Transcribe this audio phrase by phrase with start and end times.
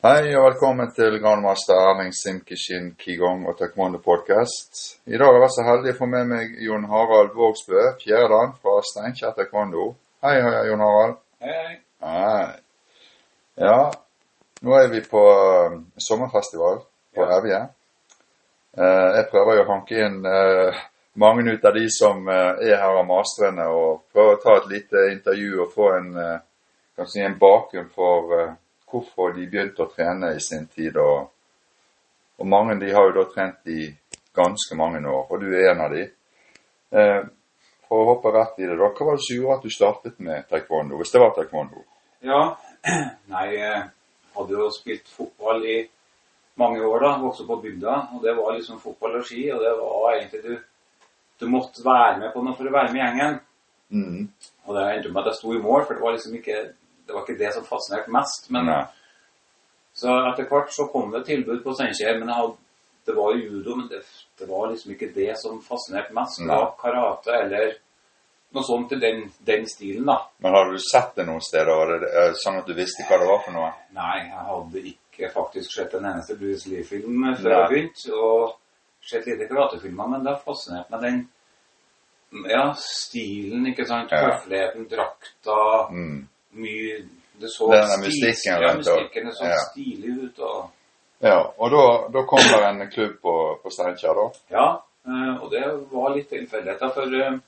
[0.00, 4.78] Hei og velkommen til grandmaster Erling Simkishin Kigong og Taekwondo Podcast.
[5.04, 8.54] I dag har jeg vært så heldig å få med meg Jon Harald Vågsbø, fjerdedan
[8.62, 9.90] fra Steinkjer Taekwondo.
[10.24, 11.18] Hei, hei, Jon Harald.
[11.44, 11.74] Hei.
[12.06, 12.46] Hei.
[13.60, 13.74] Ja,
[14.64, 16.80] nå er vi på uh, sommerfestival
[17.12, 17.36] på Ja.
[17.36, 17.60] Evje.
[18.80, 20.80] Eh, jeg prøver jo å hanke inn eh,
[21.20, 24.72] mange ut av de som eh, er her av mastrene, og prøver å ta et
[24.72, 26.10] lite intervju og få en,
[27.04, 28.56] si en bakgrunn for
[28.90, 30.96] hvorfor de begynte å trene i sin tid.
[31.00, 31.28] Og,
[32.40, 33.90] og mange de har jo da trent i
[34.36, 36.06] ganske mange år, og du er en av de.
[36.90, 37.22] Eh,
[37.90, 40.20] for å hoppe rett i det, da, hva var det som gjorde at du startet
[40.22, 41.82] med taekwondo, hvis det var taekwondo?
[42.26, 42.42] Ja,
[43.32, 43.80] nei, jeg
[44.36, 45.78] hadde jo spilt fotball i
[46.60, 49.72] mange år da, vokste på bygda, og det var liksom fotball og ski, og det
[49.80, 51.06] var egentlig du,
[51.40, 53.38] du måtte være med på noe for å være med i gjengen.
[53.90, 54.28] Mm.
[54.68, 56.58] Og det endte med at jeg sto i mål, for det var liksom ikke
[57.10, 58.48] det, var ikke det som fascinerte mest.
[58.54, 58.80] Men Nei.
[59.98, 62.56] så etter hvert så kom det tilbud på Steinkjer, men hadde,
[63.08, 64.04] det var judo, men det,
[64.38, 66.38] det var liksom ikke det som fascinerte mest.
[66.38, 67.72] Det var karate eller
[68.54, 70.16] noe sånt i den, den stilen da.
[70.42, 72.06] Men har du sett det noen steder,
[72.38, 73.68] sånn at du visste hva det var for noe?
[73.94, 77.58] Nei, jeg hadde ikke faktisk sett en eneste Bruce Lee-film før Nei.
[77.58, 78.56] jeg begynte, og
[79.10, 81.20] sett lite karatefilmer, men det har fascinert meg den
[82.50, 84.12] ja, stilen, ikke sant?
[84.14, 86.20] Høfligheten, drakta, Mm.
[86.52, 87.00] Mye
[87.40, 89.60] Det så Denne mystikken, stil- Ja, mystikken er sånn ja.
[89.70, 90.38] stilig ut.
[90.44, 90.70] Og,
[91.22, 94.26] Ja, og da, da kom det en klubb på, på Steinkjer, da.
[94.50, 94.66] ja,
[95.06, 95.62] eh, og det
[95.92, 97.38] var litt tilfeldigheter, for eh,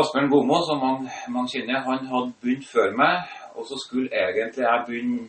[0.00, 4.62] Asbjørn Gomo, som man, man kjenner, han hadde begynt før meg, og så skulle egentlig
[4.64, 5.28] jeg begynne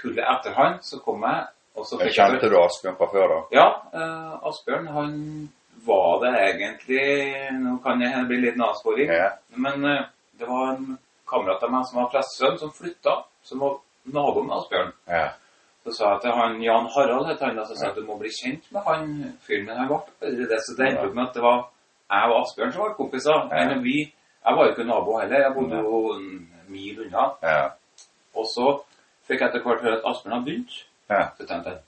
[0.00, 1.46] kullet etter han, så kom jeg,
[1.78, 3.38] og så fikk kjente du Asbjørn fra før, da?
[3.56, 5.14] Ja, eh, Asbjørn, han
[5.86, 7.06] var det egentlig
[7.62, 9.30] Nå kan jeg bli litt avsporing, Ja.
[9.56, 10.04] men eh,
[10.38, 10.98] det var en
[11.32, 13.16] kamerat av meg som var prestesønn, som flytta,
[13.48, 13.78] som var
[14.14, 14.92] naboen med Asbjørn.
[15.10, 15.28] Ja.
[15.82, 18.06] Så sa jeg til han, Jan Harald het han, og så sa jeg at du
[18.06, 19.66] må bli kjent med han fyren.
[19.66, 21.60] Men han ble aldri det, så det endte opp med at det var
[22.12, 23.44] jeg og Asbjørn som var kompiser.
[23.50, 23.66] Ja.
[23.72, 23.98] Men vi,
[24.46, 26.28] jeg var jo ikke nabo heller, jeg bodde jo en
[26.70, 27.28] mil unna.
[27.42, 27.60] Ja.
[28.38, 28.68] Og så
[29.26, 30.80] fikk jeg etter hvert høre at Asbjørn hadde begynt.
[31.10, 31.22] Ja.
[31.36, 31.82] Så tenkte jeg,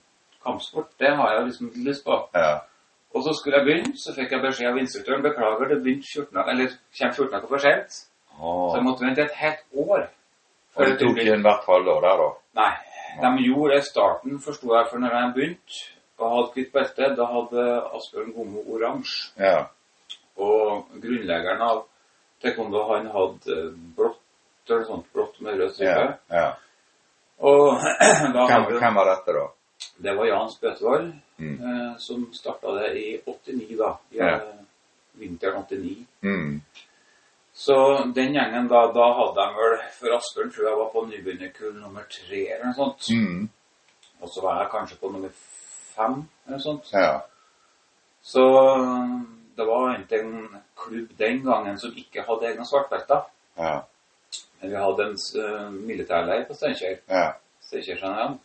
[0.44, 2.22] kampsport, det har jeg liksom lyst på.
[2.34, 2.54] ja.
[3.14, 6.38] Og så skulle jeg begynne, så fikk jeg beskjed av instruktøren, beklager, det begynte 14
[6.50, 7.98] eller kommer 14 dager for sent.
[8.38, 10.08] Så jeg måtte vente et helt år.
[10.74, 12.28] Og det tok inn hvert halvår der, da?
[12.60, 12.72] Nei,
[13.22, 15.82] de gjorde det i starten, forsto jeg, for når jeg begynte
[16.18, 17.62] og hadde kvitt belte, da hadde
[17.98, 19.32] Asbjørn Gomo oransje.
[19.38, 19.64] Ja.
[20.38, 21.84] Og grunnleggeren av
[22.42, 23.56] taekwondo, han hadde
[23.96, 24.20] blått,
[24.68, 25.94] eller sånt, blått med rød ja.
[25.94, 26.18] stripe.
[26.30, 26.50] ja.
[27.44, 27.80] Og
[28.34, 29.46] da Hvem, hadde, hvem var dette, da?
[30.06, 31.56] det var Jan Spøtvold, Mm.
[31.66, 33.88] eh, som starta det i 89, da.
[34.14, 34.26] I Ja.
[34.36, 34.60] eh,
[35.18, 36.04] vinteren 89.
[36.22, 36.60] Mm.
[37.54, 37.75] Så
[38.15, 42.06] den gjengen da, da hadde de vel For Asbjørn tror jeg var på nybegynnerkull nummer
[42.10, 43.06] tre eller noe sånt.
[43.15, 43.44] Mm.
[44.25, 45.31] Og så var jeg kanskje på nummer
[45.94, 46.91] fem eller noe sånt.
[46.93, 47.20] Ja.
[48.25, 48.43] Så
[49.56, 50.48] det var egentlig en
[50.82, 53.28] klubb den gangen som ikke hadde egne svartbelter.
[53.59, 53.76] Ja.
[54.60, 56.98] Men vi hadde en uh, militærleir på Steinkjer.
[57.10, 57.26] Ja.
[57.62, 58.41] Steinkjer Jeanette.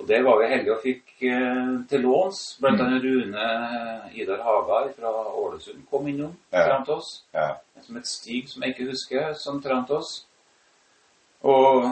[0.00, 2.58] Og det var vi heldige og fikk eh, til låns.
[2.60, 2.86] Blant Mm.
[2.86, 6.84] annet Rune eh, Idar Haga fra Ålesund kom innom Ja.
[6.88, 7.24] oss.
[7.34, 7.48] Ja.
[7.82, 10.24] Som et Stig, som jeg ikke husker, som trente oss.
[11.42, 11.84] Og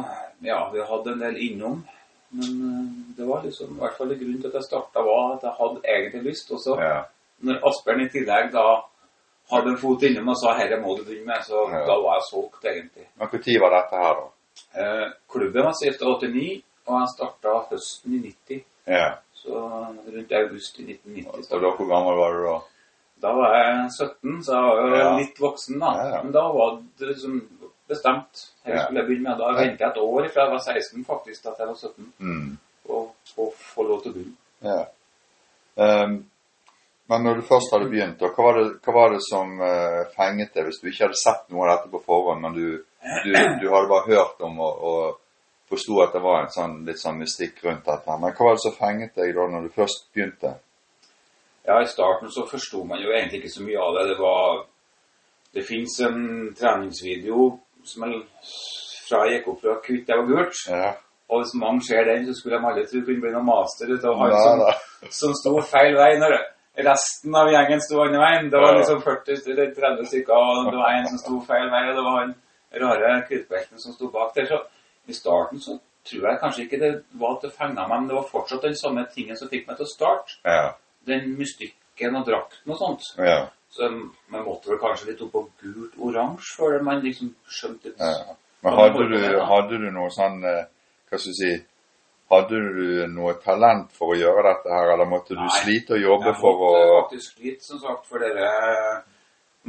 [0.43, 1.85] ja, vi hadde en del innom.
[2.31, 5.43] Men eh, det var liksom, i hvert fall grunnen til at jeg starta, var at
[5.47, 6.51] jeg hadde egentlig lyst.
[6.53, 7.03] Og så ja.
[7.47, 8.67] når Asbjørn i tillegg da
[9.53, 11.85] hadde en fot innom og sa 'herre må du begynne med', så Ja.
[11.87, 13.07] da var jeg solgt, egentlig.
[13.19, 14.27] Men når var dette her, da?
[14.81, 18.65] Eh, klubben var stifta 89, og jeg starta høsten i 90.
[18.87, 19.07] Ja.
[19.35, 21.53] Så rundt august i 1990.
[21.53, 22.57] Og da, hvor gammel var du da?
[23.27, 25.17] Da var jeg 17, så jeg var jo Ja.
[25.19, 25.91] litt voksen da.
[26.11, 26.23] Ja.
[26.23, 27.41] Men da var det liksom
[27.89, 28.47] bestemt.
[28.67, 28.85] Ja.
[28.85, 29.39] skulle jeg begynne med.
[29.39, 32.59] Da ventet jeg et år fra jeg var 16 faktisk, til jeg var 17, Mm.
[32.89, 34.37] og, og få lov til å begynne.
[34.63, 34.85] Ja.
[35.77, 36.17] Um,
[37.09, 40.55] men når du først hadde begynt, hva var det, hva var det som uh, fenget
[40.57, 42.67] deg hvis du ikke hadde sett noe av dette på forhånd, men du,
[43.25, 45.21] du, du hadde bare hørt om og, og
[45.71, 48.19] forsto at det var en sånn, litt sånn mystikk rundt dette?
[48.21, 50.55] Men hva var det som fenget deg da når du først begynte?
[51.67, 54.09] Ja, i starten så forsto man jo egentlig ikke så mye av det.
[54.13, 54.65] Det var
[55.57, 57.45] Det fins en treningsvideo
[57.89, 58.19] som er
[59.09, 60.59] fra jeg gikk opp fra hvitt og gult.
[60.69, 60.91] Ja.
[61.33, 64.05] Og hvis mange ser den, så skulle de alle tro kunne bli noen master ut
[64.05, 66.37] av han ja, som, som sto feil vei når
[66.87, 68.51] resten av gjengen sto andre veien.
[68.53, 71.83] Det var liksom 40 eller 30 stykker, og det var en som sto feil vei,
[71.89, 72.35] og det var han
[72.83, 74.51] rare kvittbelten som sto bak der.
[74.51, 74.61] Så
[75.07, 78.17] i starten så tror jeg kanskje ikke det var at det fenga meg, men det
[78.19, 80.39] var fortsatt den samme tingen som fikk meg til å starte.
[80.47, 80.73] Ja.
[81.07, 83.09] Den mystikken og drakten og sånt.
[83.19, 83.47] Ja.
[83.71, 83.89] Så
[84.33, 88.37] man måtte vel kanskje litt opp på gult-oransje før man liksom skjønte litt ja.
[88.65, 89.19] Men hadde du,
[89.51, 90.63] hadde du noe sånn eh,
[91.11, 91.51] Hva skal jeg si
[92.33, 96.07] Hadde du noe talent for å gjøre dette her, eller måtte du Nei, slite og
[96.07, 98.49] jobbe måtte, for å Jeg måtte faktisk slite, som sagt, for dere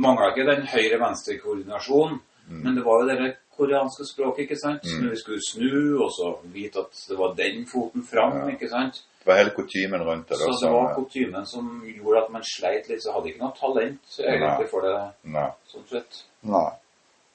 [0.02, 2.18] mangla ikke den høyre-venstre-koordinasjonen.
[2.64, 4.86] Men det var jo det koreanske språket, ikke sant?
[4.86, 5.10] Mm.
[5.12, 9.04] vi skulle snu, og så vite at det var den foten fram, ikke sant?
[9.20, 10.38] Det var hele kutymen rundt det.
[10.40, 14.20] Så det var kutymen som gjorde at man sleit litt, så hadde ikke noe talent
[14.24, 14.94] egentlig for det,
[15.36, 15.50] Nei.
[15.74, 16.22] sånn sett.
[16.48, 16.70] Nei.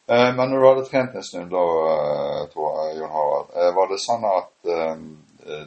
[0.09, 3.69] Eh, men når du hadde trent en stund da, eh, tror jeg, Jon Harald, eh,
[3.77, 4.97] var det sånn at eh,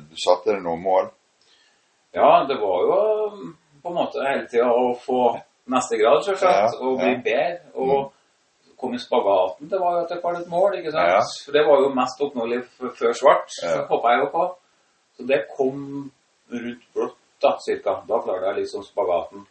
[0.09, 1.11] du satte deg noen mål?
[2.15, 2.97] Ja, det var jo
[3.83, 5.21] på en måte hele tida å få
[5.71, 7.21] neste grad, selvsagt, Ja, og bli ja.
[7.25, 7.71] bedre.
[7.75, 8.11] Og
[8.79, 11.09] komme i spagaten, det var jo etter hvert et mål, ikke sant?
[11.09, 11.19] Ja.
[11.45, 12.61] For det var jo mest oppnåelig
[12.99, 13.85] før svart, så Ja.
[13.89, 14.45] hoppa jeg jo på.
[15.17, 16.11] Så det kom
[16.51, 18.01] rundt blått, da, cirka.
[18.07, 19.45] Da klarte jeg liksom spagaten.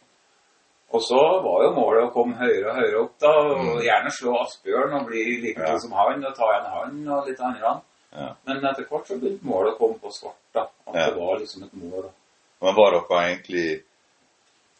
[0.93, 4.35] Og så var jo målet å komme høyere og høyere opp, da, og gjerne slå
[4.43, 5.77] Asbjørn og bli like god Ja.
[5.79, 7.81] som han, og ta igjen han og litt andre.
[8.15, 8.29] Ja.
[8.45, 10.67] Men etter hvert så begynte målet å komme på svart, da.
[10.87, 12.11] At det var liksom et mål.
[12.61, 13.83] Men var dere egentlig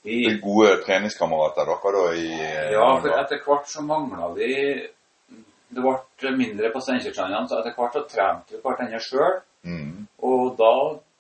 [0.06, 4.50] Vi, gode treningskamerater dere da i eh, Ja, for etter hvert så mangla vi
[5.74, 9.40] Det ble mindre på Steinkjerstrandene, så etter hvert så trente vi hverandre sjøl.
[9.66, 10.06] Mm.
[10.30, 10.74] Og da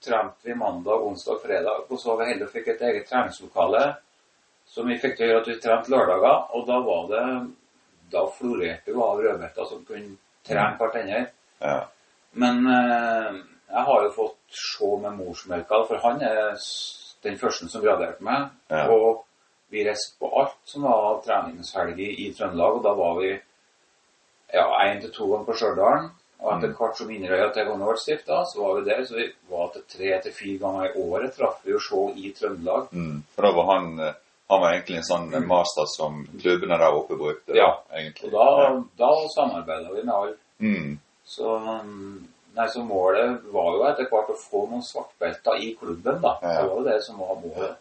[0.05, 1.87] trente vi mandag, onsdag, fredag.
[1.89, 3.81] Og så var vi heldige og fikk et eget treningslokale
[4.69, 6.37] som vi fikk til å gjøre at vi trente lørdager.
[6.53, 7.25] Og da var det
[8.13, 10.13] Da florerte vi av rødbeter som kunne
[10.45, 11.23] trene hverandre.
[11.57, 11.79] Ja.
[12.37, 13.41] Men eh,
[13.73, 16.53] jeg har jo fått se med morsmelka, for han er
[17.25, 18.49] den første som graderte meg.
[18.71, 18.85] Ja.
[18.93, 19.23] Og
[19.73, 23.31] vi reiste på alt som var treningshelg i, Trøndelag, og da var vi
[24.53, 26.09] ja, én til to ganger på Stjørdal.
[26.45, 26.75] Og etter Mm.
[26.77, 29.05] hvert som Inderøya til gangen ble stifta, så var vi der.
[29.05, 32.31] Så vi var til tre til fire ganger i året traff vi jo se i
[32.37, 32.87] Trøndelag.
[32.91, 33.23] Mm.
[33.35, 34.13] For da var han eh,
[34.49, 35.47] han var egentlig en sånn Mm.
[35.47, 37.55] master som klubbene der oppe brukte.
[37.55, 37.71] Ja.
[37.91, 38.29] egentlig.
[38.29, 40.35] Og da, da samarbeida vi med alle.
[40.59, 40.99] Mm.
[41.25, 46.21] Så, um, nei, så målet var jo etter hvert å få noen svartbelter i klubben,
[46.21, 46.37] da.
[46.41, 46.53] Ja.
[46.61, 47.75] Det var jo det som var målet.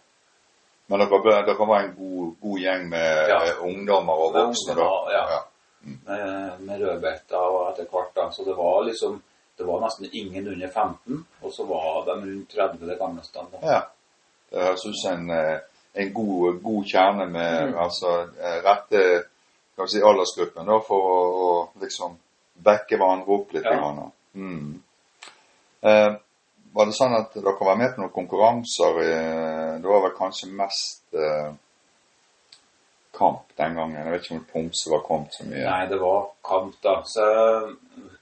[0.87, 3.39] Men dere, dere var en god, god gjeng med Ja.
[3.65, 4.89] ungdommer og voksne, da?
[5.13, 5.23] Ja.
[5.35, 5.43] ja.
[5.85, 5.99] Mm.
[6.07, 8.31] Med, med rødbelter og etter hvert, da.
[8.33, 9.23] Så det var liksom
[9.57, 13.39] Det var nesten ingen under 15, og så var de rundt 30 det gamleste.
[13.53, 13.59] Da.
[13.63, 13.81] Ja.
[14.51, 15.61] Det høres ut som en, eh,
[15.95, 17.79] en god, god kjerne med Mm.
[17.79, 18.09] altså,
[18.41, 19.03] eh, rette
[19.77, 22.17] kan vi si, aldersgruppen da, for å, å liksom
[22.65, 23.65] backe hverandre opp litt.
[23.65, 23.77] Ja.
[23.79, 24.11] grann.
[24.35, 24.83] Mm.
[25.85, 26.13] Eh,
[26.75, 29.03] var det sånn at dere var med på noen konkurranser?
[29.05, 29.13] I,
[29.83, 31.53] det var vel kanskje mest eh,
[33.15, 34.01] kamp den gangen.
[34.01, 35.63] Jeg vet ikke om Pomse var kommet så mye.
[35.69, 36.97] Nei, det var kamp, da.
[37.07, 37.29] Så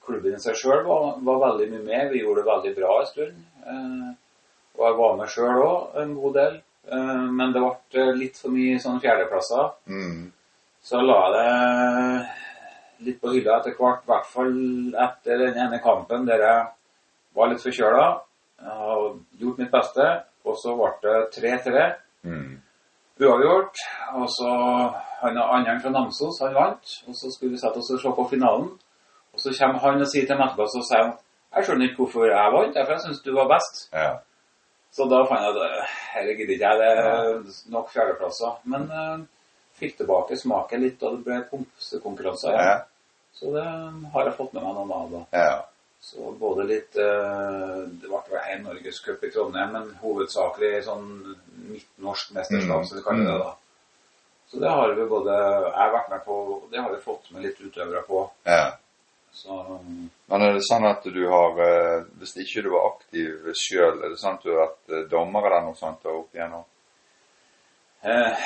[0.05, 2.11] klubben i seg sjøl var, var veldig mye med.
[2.13, 3.41] Vi gjorde det veldig bra en stund.
[3.63, 4.13] Eh,
[4.77, 6.61] og jeg var med sjøl òg en god del.
[6.93, 9.75] Eh, men det ble litt for mye sånn fjerdeplasser.
[9.89, 10.23] Mm.
[10.83, 12.39] Så la jeg det
[13.07, 14.53] litt på hylla etter hvert, i hvert fall
[15.07, 16.67] etter den ene kampen der jeg
[17.37, 18.07] var litt forkjøla.
[18.63, 19.07] Jeg har
[19.41, 20.09] gjort mitt beste,
[20.47, 21.87] og så ble det 3-3
[22.23, 22.61] Mm.
[23.19, 23.77] uavgjort.
[24.15, 24.51] Og så
[25.23, 26.93] han andre fra Namsos, han vant.
[27.09, 28.69] Og så skulle vi sette oss og se på finalen.
[29.33, 31.13] Og så kommer han og sier til meg etterpå, så sier han
[31.53, 33.83] jeg skjønner ikke hvorfor jeg vant, for jeg syns du var best.
[33.93, 34.13] Ja.
[34.93, 38.55] Så da fant jeg at dette gidder ikke jeg, det er nok fjerdeplasser.
[38.73, 39.19] Men uh,
[39.81, 42.57] fikk tilbake smaken litt, og det ble pomsekonkurranser.
[42.57, 42.79] Ja.
[43.35, 43.65] Så det
[44.13, 45.23] har jeg fått med meg noen av da.
[45.39, 45.69] ja.
[46.03, 51.05] Så både litt eh, Det ble vel én norgescup i Trondheim, men hovedsakelig sånn
[51.71, 52.87] midtnorsk mesterskap, Mm.
[52.89, 53.53] som vi kaller det da.
[54.51, 57.43] Så det har vi både Jeg har vært med på, det har vi fått med
[57.47, 58.31] litt utøvere på.
[58.45, 58.73] ja.
[59.33, 59.79] Så
[60.29, 64.09] Men er det sånn at du har eh, Hvis ikke du var aktiv sjøl, er
[64.11, 66.65] det sånn at du har vært eh, dommer eller noe sånt opp igjennom?
[68.03, 68.37] eh,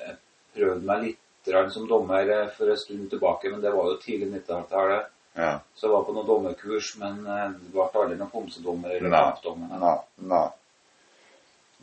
[0.00, 0.16] Jeg
[0.56, 3.96] prøvde meg litt grann som dommer eh, for en stund tilbake, men det var jo
[4.02, 5.10] tidlig 90-tallet.
[5.38, 5.52] Ja.
[5.74, 9.76] Så jeg var på noen dommerkurs, men eh, det ble aldri noen homsedommer eller kampdommer.
[9.80, 9.96] Nei.
[10.32, 10.46] nei.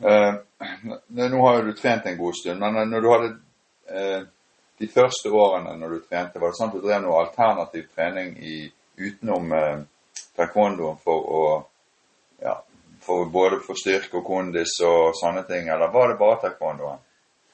[0.00, 0.34] Eh,
[1.08, 3.30] nå har jo du trent en god stund, men når du hadde
[3.90, 4.20] eh,
[4.78, 8.36] de første årene når du trente, var det sånn at du drev noe alternativ trening
[8.38, 8.60] i,
[8.98, 9.80] utenom eh,
[10.38, 11.42] taekwondoen for å
[12.42, 12.54] ja,
[13.02, 17.02] for både for styrke og kondis og sånne ting, eller var det bare taekwondoen?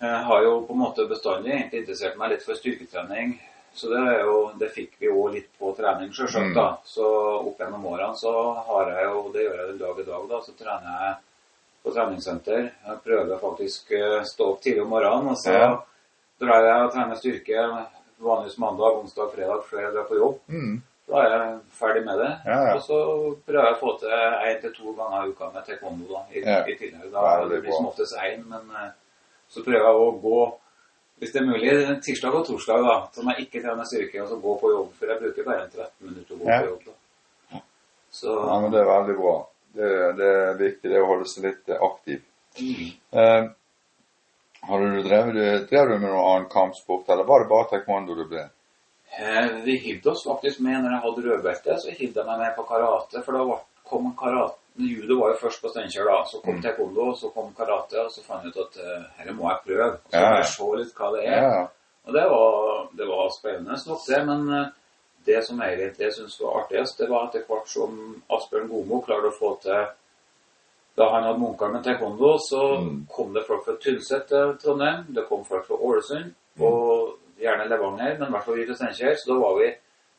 [0.04, 3.37] Jeg har jo på en måte bestandig egentlig interessert meg litt for styrketrening.
[3.75, 6.54] Så det, er jo, det fikk vi jo litt på trening, selvsagt.
[6.54, 6.76] Mm.
[6.87, 7.06] Så
[7.40, 8.32] opp gjennom årene så
[8.68, 11.16] har jeg jo, det gjør jeg den dag i dag, da, så trener jeg
[11.82, 12.62] på treningssenter.
[12.87, 15.73] Jeg prøver faktisk å stå opp tidlig om morgenen, og så Ja.
[16.40, 17.66] drar jeg og trener styrke
[18.25, 20.38] vanligvis mandag, onsdag, fredag før jeg drar på jobb.
[20.49, 20.82] Mm.
[21.11, 22.30] Da er jeg ferdig med det.
[22.46, 22.75] Ja, ja.
[22.78, 22.99] Og så
[23.44, 24.08] prøver jeg å få til
[24.49, 26.62] én til to ganger i uka med taekwondo da, i, Ja.
[26.64, 27.11] i tillegg.
[27.12, 28.90] Da det blir som oftest én, men eh,
[29.54, 30.42] så prøver jeg å gå
[31.23, 31.73] hvis det er mulig,
[32.04, 34.88] tirsdag og torsdag, da, som jeg ikke trener styrke, og så gå på jobb.
[34.99, 36.56] For jeg bruker bare en 13 minutter å gå Ja.
[36.61, 36.82] på jobb.
[36.88, 37.61] da.
[38.11, 39.37] Så Ja, men det er veldig bra.
[39.75, 42.20] Det, det er viktig det å holde seg litt aktiv.
[42.58, 42.90] mm.
[43.14, 43.46] Eh,
[44.68, 48.25] har du drevet, drev du med noen annen kampsport, eller var det bare taekwondo du
[48.30, 48.44] ble?
[49.18, 52.56] Eh, Vi hivde oss faktisk med når jeg hadde rødbelte, så hivde jeg meg med
[52.56, 53.23] på karate.
[53.25, 53.58] For da
[53.88, 56.25] kom karate Judo var jo først på Steinkjer, da.
[56.26, 56.62] Så kom Mm.
[56.62, 59.90] taekwondo, så kom karate, og så fant jeg ut at uh, dette må jeg prøve.
[60.11, 60.37] Så må ja.
[60.37, 61.43] jeg se litt hva det er.
[61.43, 61.66] Ja,
[62.07, 64.25] Og det var, det var spennende nok, det.
[64.26, 64.66] Men uh,
[65.26, 69.31] det som jeg egentlig syntes var artigst, det var etter hvert som Asbjørn Gomo klarte
[69.31, 69.87] å få til
[70.97, 73.07] Da han hadde munker med taekwondo, så Mm.
[73.16, 75.04] kom det folk fra Tynset til Trondheim.
[75.14, 79.16] Det kom folk fra Ålesund, og gjerne Levanger, men i hvert fall vi fra Steinkjer.
[79.19, 79.73] Så da var vi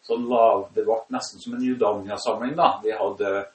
[0.07, 2.79] sånn lav Det ble nesten som en Judania-samling, da.
[2.83, 3.45] Vi hadde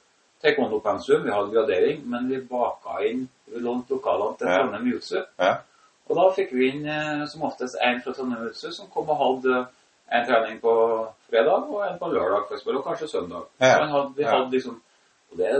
[0.41, 4.47] taekwondo-pensum, vi hadde gradering, men vi baka inn Vi lånte lokalene til.
[4.47, 5.19] Trondheim Jutsu.
[5.37, 5.57] ja.
[6.09, 9.19] Og da fikk vi inn eh, som oftest en fra Trondheim Jutsu som kom og
[9.19, 9.65] hadde
[10.11, 10.73] en trening på
[11.29, 13.45] fredag og en på lørdag for eksempel, og kanskje søndag.
[13.59, 13.77] Ja.
[13.77, 14.81] Så hadde, vi hadde liksom,
[15.31, 15.51] og det,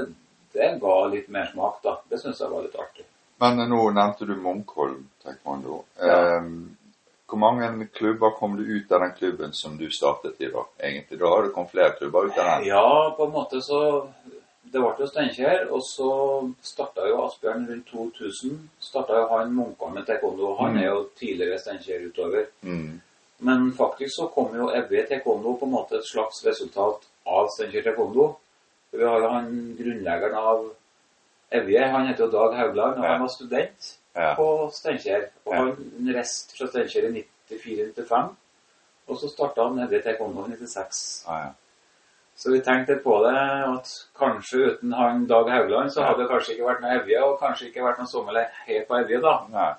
[0.54, 1.98] det ga litt mer smak, da.
[2.10, 3.06] Det syns jeg var litt artig.
[3.42, 5.84] Men nå nevnte du Munkholm taekwondo.
[6.00, 6.20] Ja.
[6.20, 6.52] Eh,
[7.32, 11.20] hvor mange klubber kom du ut av den klubben som du startet i da, egentlig?
[11.20, 12.66] Da har det kommet flere klubber ut av den?
[12.68, 13.80] Ja, på en måte så
[14.72, 16.10] Det ble jo Steinkjer, og så
[16.64, 18.70] starta jo Asbjørn rundt 2000.
[18.80, 20.56] Starta jo han Munkholm med taekwondo.
[20.62, 20.78] Han Mm.
[20.80, 22.46] er jo tidligere Steinkjer-utøver.
[22.62, 23.02] Mm.
[23.40, 27.84] Men faktisk så kom jo Evje taekwondo på en måte et slags resultat av Steinkjer
[27.84, 28.36] taekwondo.
[28.94, 30.70] Vi har jo han grunnleggeren av
[31.52, 33.10] Evje, han heter jo Dag Haugland, og Ja.
[33.12, 34.36] han var student Ja.
[34.36, 35.30] på Steinkjer.
[35.46, 35.60] Og Ja.
[35.60, 38.36] han reiste fra Steinkjer i 94-95.
[39.08, 41.26] Og så starta han Evje taekwondo i 96.
[41.28, 41.50] Ah, ja.
[42.36, 43.38] Så vi tenkte på det,
[43.70, 47.40] at kanskje uten han Dag Haugland, så hadde det kanskje ikke vært noe Evje, og
[47.42, 49.34] kanskje ikke vært noe sommerleir helt på Evje, da.
[49.54, 49.72] Nei.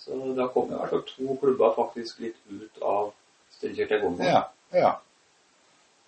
[0.00, 3.10] Så da kom i hvert fall to klubber faktisk litt ut av
[3.56, 4.24] Steinkjer taekwondo.
[4.24, 4.42] Ja.
[4.76, 4.92] ja.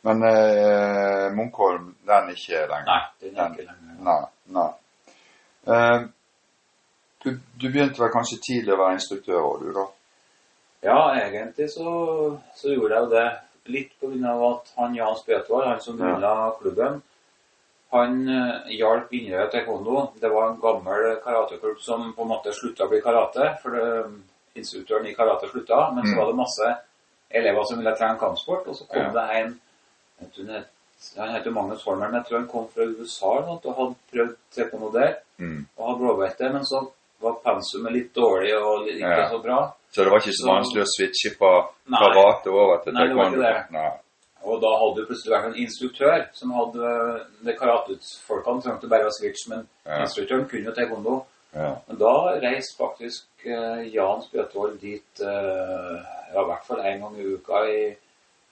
[0.06, 2.88] Men eh, Munkholm, den er ikke lenger?
[2.88, 3.98] Nei, den er ikke lenger.
[4.08, 4.18] Nei.
[4.56, 4.68] nei.
[5.68, 6.08] Eh,
[7.24, 9.86] du, du begynte vel kanskje tidlig å være instruktør òg, du da?
[10.86, 11.90] Ja, egentlig så,
[12.56, 13.26] så gjorde jeg jo det
[13.68, 13.92] litt
[14.26, 16.56] av at han Jan Spetvold, han som Ja.
[16.60, 17.02] klubben,
[17.92, 20.12] han uh, hjalp Inderøy taekwondo.
[20.20, 24.12] Det var en gammel karateklubb som på en måte slutta å bli karate, for det,
[24.56, 26.18] instruktøren i karate slutta, men så Mm.
[26.18, 26.76] var det masse
[27.30, 29.10] elever som ville trene kampsport, og så kom Ja.
[29.12, 29.60] det en
[30.20, 30.64] vet
[31.16, 34.92] han heter Magnus Holmer, men jeg tror han kom fra USA og hadde prøvd taekwondo
[34.92, 35.66] der, Mm.
[35.78, 39.28] og hadde blåbelte, men så var pensumet litt dårlig og ikke Ja.
[39.30, 39.72] så bra.
[39.90, 41.52] Så det var ikke så Så- vanskelig å switche fra
[41.88, 43.48] karate over til Nei, det var taekwondo?
[43.48, 44.00] ikke det.
[44.44, 49.10] Og da hadde det plutselig vært en instruktør som hadde det karatefolkene trengte bare å
[49.18, 50.02] switche, men Ja.
[50.04, 51.24] instruktøren kunne jo taekwondo.
[51.54, 51.74] Ja.
[51.88, 55.96] Men da reiste faktisk uh, Jan Spjøtvold dit uh,
[56.34, 57.96] ja, i hvert fall en gang i uka i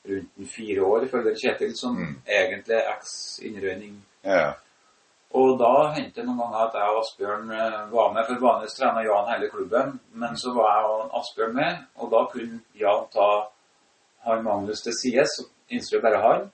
[0.08, 2.16] rundt fire år, ifølge Kjetil, som Mm.
[2.26, 3.96] egentlig er eks-innrøyning.
[4.24, 4.52] ja.
[5.34, 8.76] Og da hendte det noen ganger at jeg og Asbjørn eh, var med, for vanligvis
[8.78, 13.08] trener Jan hele klubben, men så var jeg og Asbjørn med, og da kunne Jan
[13.12, 13.30] ta
[14.26, 16.46] han Magnus til side, så instruerte bare han.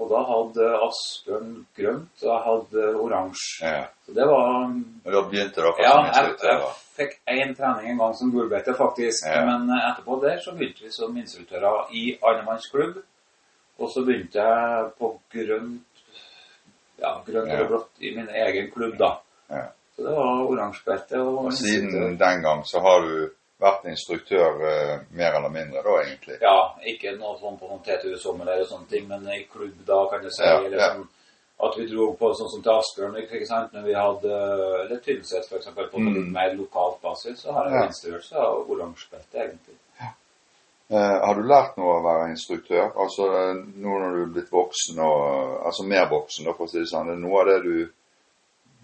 [0.00, 3.66] Og da hadde Asbjørn grønt, og jeg hadde oransje.
[3.68, 3.84] ja.
[4.06, 4.46] Så det var
[5.04, 8.74] Og da begynte dere Ja, som jeg, jeg fikk én trening en gang som gulbelte,
[8.74, 9.26] faktisk.
[9.28, 9.44] Ja.
[9.46, 13.02] Men eh, etterpå der så begynte vi som instruktører i annemmannsklubb.
[13.78, 15.91] Og så begynte jeg på grønt
[17.00, 19.20] ja, grønt eller blått i min egen klubb, da.
[19.48, 19.66] Ja.
[19.96, 23.30] Så det var oransjebelte og, Og siden den gang så har du
[23.62, 26.38] vært instruktør eh, mer eller mindre, da egentlig?
[26.42, 30.06] Ja, ikke noe sånn på sånn TTU Sommer eller sånne ting, men i klubb da,
[30.10, 30.42] kan du si.
[30.42, 30.88] Ja, eller ja.
[30.94, 31.08] sånn
[31.62, 34.38] at vi dro på sånn som til Asbjørn, ikke sant, når vi hadde
[34.80, 36.14] Eller Tynset, eksempel, på Mm.
[36.16, 38.18] litt mer lokalt basis, så har jeg Ja.
[38.22, 39.76] seg av oransjebelte, egentlig.
[40.90, 42.90] Eh, har du lært noe av å være instruktør?
[43.00, 43.28] Altså
[43.64, 46.90] nå når du er blitt voksen, og, altså mer voksen, da, for å si det
[46.90, 47.76] sånn, det er noe av det du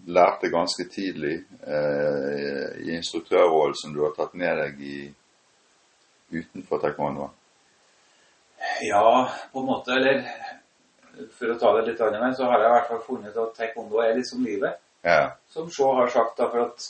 [0.09, 1.35] lærte ganske tidlig
[1.67, 4.99] eh, i instruktørrollen som du har tatt med deg i
[6.39, 7.29] utenfor taekwondo?
[8.87, 10.23] Ja, på en måte, eller
[11.35, 13.99] For å ta det litt annerledes, så har jeg i hvert fall funnet at taekwondo
[13.99, 14.79] er liksom livet.
[15.03, 15.31] Ja.
[15.47, 16.85] som Shaw har sagt, da, for at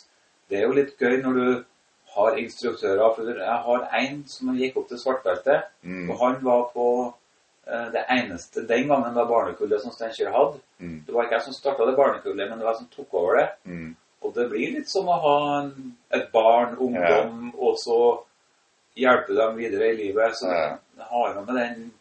[0.50, 1.63] det er jo litt gøy når du
[2.16, 3.16] har instruktører.
[3.16, 6.10] For jeg har en som gikk opp til svartbelte, Mm.
[6.10, 7.13] og han var på
[7.68, 10.60] eh, det eneste den gangen var barnekullet som Steinkjer hadde.
[10.80, 11.04] Mm.
[11.06, 13.38] Det var ikke jeg som starta det barnekullet, men det var jeg som tok over
[13.38, 13.50] det.
[13.66, 13.96] Mm.
[14.24, 18.00] Og det blir litt som å ha en, et barn, ungdom, og så
[18.98, 20.34] hjelpe dem videre i livet.
[20.36, 20.78] Så Ja.
[20.98, 21.94] jeg har med den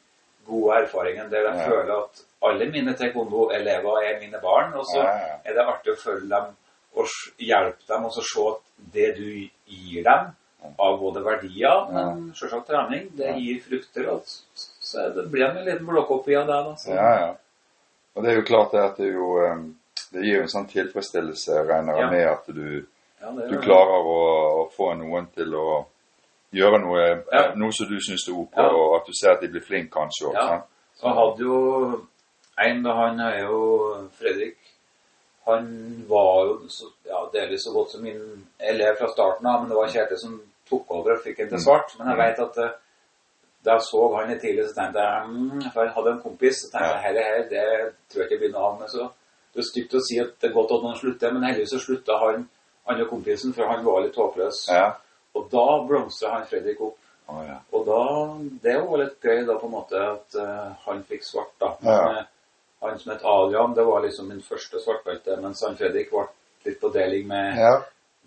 [0.46, 1.68] gode erfaringen der jeg Ja.
[1.68, 4.72] føler at alle mine taekwondo-elever er mine barn.
[4.74, 5.34] Og så Ja, ja.
[5.44, 6.56] er det artig å følge dem
[6.96, 7.06] og
[7.38, 10.30] hjelpe dem, og så se at det du gir dem
[10.78, 14.08] av både verdier, men selvsagt trening, det gir frukter.
[14.10, 16.58] Og så det blir en liten blåkopi av det.
[16.66, 16.90] Da, så.
[16.96, 17.34] Ja, ja.
[18.16, 19.28] Og det er jo klart det at det jo
[20.12, 22.10] Det gir jo en sånn tilfredsstillelse, regner jeg Ja.
[22.10, 22.86] med, at du,
[23.20, 24.20] Ja, du klarer å,
[24.62, 25.84] å få noen til å
[26.54, 27.52] gjøre noe, Ja.
[27.54, 30.30] noe som du syns er ok, og at du ser at de blir flinke kanskje
[30.30, 30.34] òg.
[30.34, 30.62] Ja.
[30.96, 32.08] Så hadde jo
[32.58, 34.56] en da han er jo Fredrik
[35.48, 35.70] Han
[36.08, 38.20] var jo så, ja, delvis så godt som min
[38.58, 40.36] elev fra starten av, men det var Kjetil som
[40.68, 41.94] tok over og fikk ham til svart.
[41.98, 42.76] Men jeg veit vet at eh,
[43.64, 46.60] da jeg så han litt tidlig, så tenkte jeg mm, For jeg hadde en kompis,
[46.60, 47.64] så tenkte jeg her, her, det
[48.10, 48.92] tror jeg ikke blir noe av med.
[48.92, 49.08] Så
[49.54, 51.82] det er stygt å si at det er godt at noen slutter, men heldigvis så
[51.82, 52.46] slutta han
[52.88, 54.62] andre kompisen, for han var litt håpløs.
[54.72, 54.86] Ja.
[55.36, 56.96] Og da blomstra han Fredrik opp.
[57.28, 57.58] Oh, ja.
[57.76, 58.02] Og da,
[58.64, 61.74] det var litt gøy da på en måte at uh, han fikk svart da.
[61.82, 62.26] Men Ja.
[62.80, 66.26] Han som het Adrian, det var liksom min første svartbelte, mens han Fredrik ble
[66.66, 67.72] litt på deling med, ja.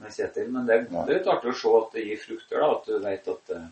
[0.01, 0.49] med Kjetil.
[0.51, 2.97] Men det, det er litt artig å se at det gir frukter da, at du
[3.05, 3.69] vet at eh,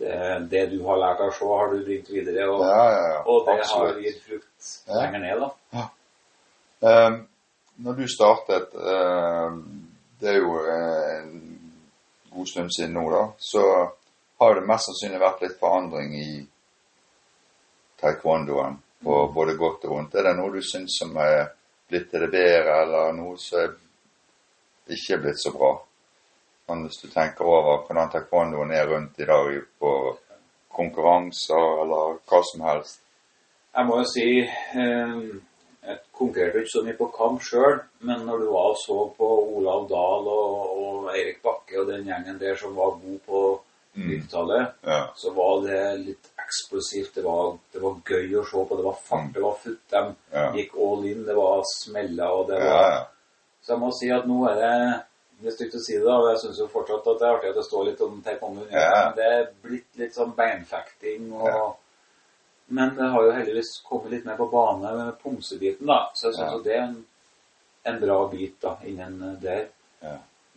[0.00, 0.14] det,
[0.50, 3.44] det du har lært av å se, har du bringt videre, og, ja, ja, og
[3.50, 5.84] det har gitt frukt lenger ned da.
[6.84, 7.20] Um,
[7.84, 9.62] når du startet um,
[10.20, 11.30] Det er jo eh, en
[12.34, 13.22] god stund siden nå, da.
[13.38, 13.62] Så
[14.40, 16.28] har det mest sannsynlig vært litt forandring i
[18.00, 20.14] taekwondoen, på både godt og vondt.
[20.14, 21.50] Er det noe du syns som er
[21.90, 23.74] blitt til det bedre, eller noe som er
[24.94, 25.72] ikke er blitt så bra?
[26.68, 29.90] Men hvis du tenker over hvordan taekwondoen er rundt i dag på
[30.74, 33.00] konkurranser eller hva som helst.
[33.74, 35.20] Jeg må jo si, eh,
[35.84, 39.28] jeg konkurrerte ikke så mye på kamp sjøl, men når du var og så på
[39.58, 43.44] Olav Dahl og, og Eirik Bakke og den gjengen der som var god på
[43.94, 44.08] Mm.
[44.10, 45.12] 90-tallet, Ja.
[45.14, 47.14] så var det litt eksplosivt.
[47.14, 48.76] Det var, det var gøy å se på.
[48.78, 49.82] Det var fart, det var futt.
[49.90, 50.52] De Ja.
[50.54, 51.24] gikk all in.
[51.26, 53.02] Det var smeller, og det var ja.
[53.64, 55.02] Så jeg må si at nå er det
[55.40, 57.48] det er stygt å si det, og jeg syns jo fortsatt at det er artig
[57.50, 58.66] at det står litt om taekwondo.
[58.70, 58.90] Ja.
[59.08, 61.74] men Det er blitt litt sånn beinfekting og.
[62.66, 66.10] Men det har jo heldigvis kommet litt mer på bane med pomsebiten, da.
[66.14, 66.94] Så jeg syns jo det er en,
[67.84, 69.66] en bra bit da, innen der.
[70.00, 70.14] Ja.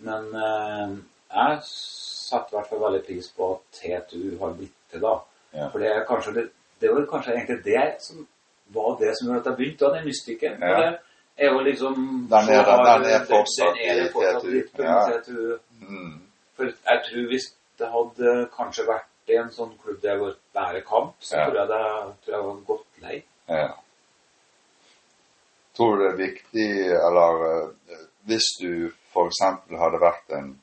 [0.08, 0.94] Men eh,
[1.34, 5.18] jeg setter i hvert fall veldig pris på at TTU har blitt til, da.
[5.58, 5.68] Ja.
[5.74, 6.46] For det er kanskje det,
[6.82, 8.24] det var kanskje egentlig det som
[8.76, 10.58] var det som gjorde at jeg begynte, den mystikken.
[10.62, 10.80] Ja.
[11.38, 11.96] det er jo liksom
[12.30, 15.00] Den er har- den er fortsatt den er fortsatt litt på Ja.
[15.10, 15.58] TTU.
[15.82, 16.22] Mm.
[16.56, 17.48] For jeg tror hvis
[17.80, 21.46] det hadde kanskje vært i en sånn klubb der det var bare kamp, så Ja.
[21.46, 23.24] tror jeg det tror jeg var gått lei.
[23.50, 23.68] Ja.
[25.78, 26.70] Tror du det er viktig,
[27.08, 29.42] eller eh, hvis du f.eks.
[29.70, 30.60] hadde vært en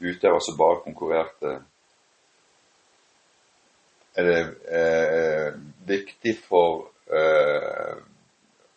[0.00, 1.62] utøver som bare konkurrerte
[4.18, 4.38] Er det
[4.74, 5.52] eh,
[5.86, 7.98] viktig for eh,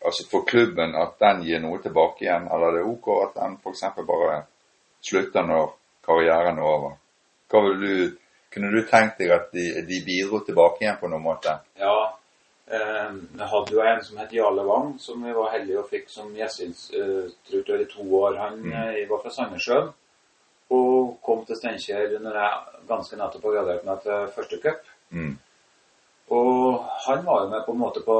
[0.06, 3.56] altså for klubben at den gir noe tilbake igjen, eller er det ok at den
[3.63, 3.84] f.eks.
[4.08, 4.41] bare
[5.04, 5.72] slutter når
[6.06, 6.98] karrieren er over?
[7.54, 8.17] Du,
[8.54, 11.58] kunne du tenkt deg at de, de bidro tilbake igjen på noen måte?
[11.80, 11.98] Ja,
[12.67, 16.10] eh, jeg hadde jo en som het Jarle Wang, som vi var heldige og fikk
[16.10, 18.38] som gjestinstruktør i to år.
[18.41, 18.74] Han Mm.
[18.74, 19.93] eh, var fra Sandnessjøen
[20.74, 24.82] og kom til Steinkjer når jeg ganske nettopp har gradert meg til første cup.
[25.13, 25.38] Mm.
[26.34, 28.15] Og han var jo med på en måte på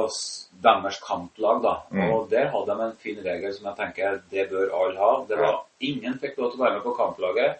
[0.62, 1.72] deres kamplag, da.
[1.90, 2.10] Mm.
[2.14, 5.12] Og der hadde de en fin regel som jeg tenker det bør alle ha.
[5.28, 7.56] Det var Ingen fikk lov til å være med på kamplaget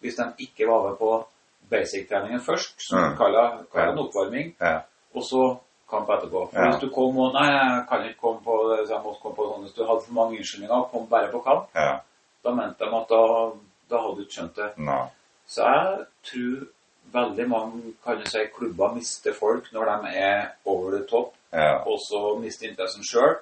[0.00, 1.10] hvis de ikke var med på
[1.70, 3.16] basic-treningen først, som Mm.
[3.18, 4.80] kaller, kaller en oppvarming, Ja.
[5.14, 5.58] og så
[5.90, 6.50] kamp etterpå.
[6.50, 6.70] For Ja.
[6.70, 8.54] hvis du kom og Nei, jeg kan ikke komme på
[8.86, 9.62] så jeg måtte komme på sånn.
[9.64, 12.00] Hvis du hadde for mange unnskyldninger og kom bare på kamp, ja.
[12.44, 13.52] da mente de at da,
[13.90, 14.78] da hadde du ikke skjønt det.
[14.78, 15.06] Nei.
[15.46, 16.68] Så jeg tror
[17.12, 21.82] veldig mange kan du si, klubber mister folk når de er over the top, Ja.
[21.86, 23.36] og så mister interessen sjøl.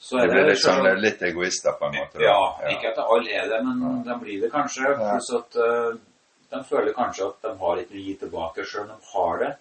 [0.00, 2.20] Så er Det blir litt, det selvsagt- litt egoister på en måte.
[2.22, 4.82] Ja, ja, ikke at alle er det, men de blir det kanskje.
[4.86, 4.94] Ja.
[5.16, 5.98] Pluss at uh,
[6.50, 9.56] de føler kanskje at de har ikke å gi tilbake sjøl de har det.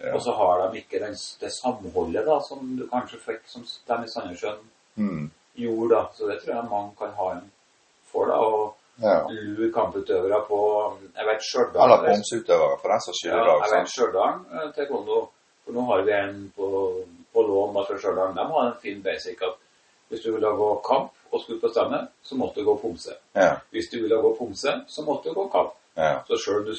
[0.00, 0.14] Ja.
[0.14, 4.04] Og så har de ikke den, det samholdet da, som du kanskje fikk som de
[4.04, 4.58] i Sandnessjøen
[4.98, 5.30] Mm.
[5.56, 5.90] gjorde.
[5.94, 6.08] da.
[6.12, 7.50] Så det tror jeg mange kan ha en
[8.12, 8.26] for.
[8.26, 9.16] da, Og ja.
[9.28, 10.58] lure kamputøvere på
[11.16, 13.36] Jeg vet Stjørdal Eller pomsutøvere, for den saks skyld.
[13.36, 15.20] Ja, jeg vet Stjørdal eh, taekwondo.
[15.64, 16.66] For nå har vi en på,
[17.34, 18.34] på lån fra Stjørdal.
[18.36, 19.56] De har en fin basic at
[20.08, 23.16] hvis du ville gå kamp og skulle på stemme, så måtte du gå pomse.
[23.34, 23.56] Ja.
[23.74, 25.74] Hvis du ville gå pomse, så måtte du gå kamp.
[25.96, 26.20] Ja.
[26.28, 26.74] Så sjøl du